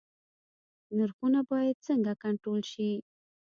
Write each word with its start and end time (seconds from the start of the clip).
نرخونه 0.97 1.39
باید 1.51 1.83
څنګه 1.87 2.13
کنټرول 2.23 2.61
شي؟ 2.71 2.91